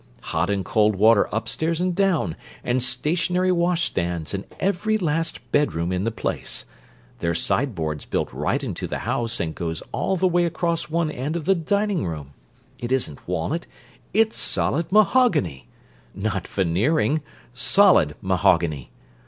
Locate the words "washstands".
3.51-4.33